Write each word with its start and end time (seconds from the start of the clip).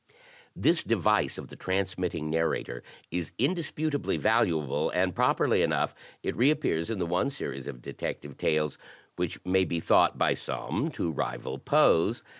"This 0.55 0.83
device 0.83 1.37
of 1.37 1.49
the 1.49 1.55
transmitting 1.55 2.31
narrator 2.31 2.81
is 3.11 3.33
indisputably 3.37 4.17
valuable; 4.17 4.89
and, 4.89 5.13
properly 5.13 5.61
enough, 5.61 5.93
it 6.23 6.35
reappears 6.35 6.89
in 6.89 6.97
the 6.97 7.05
one 7.05 7.29
series 7.29 7.67
of 7.67 7.83
detective 7.83 8.35
tales 8.35 8.79
which 9.15 9.37
may 9.45 9.63
be 9.63 9.79
thought 9.79 10.17
by 10.17 10.33
some 10.33 10.89
to 10.93 11.11
rival 11.11 11.59
Poe's. 11.59 12.23